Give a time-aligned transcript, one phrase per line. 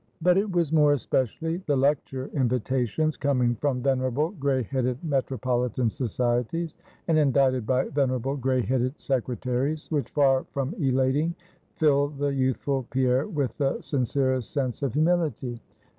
[0.19, 6.73] But it was more especially the Lecture invitations coming from venerable, gray headed metropolitan Societies,
[7.07, 11.35] and indited by venerable gray headed Secretaries, which far from elating
[11.75, 15.61] filled the youthful Pierre with the sincerest sense of humility.